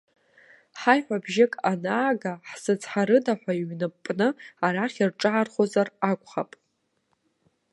Ҳаи 0.79 1.01
ҳәа 1.05 1.17
бжьык 1.23 1.53
анаага, 1.71 2.33
ҳзыцҳарыда 2.49 3.33
ҳәа 3.41 3.53
иҩныппны 3.59 4.27
арахь 4.65 4.99
рҿаархозар 5.09 5.87
акәхап. 6.09 6.51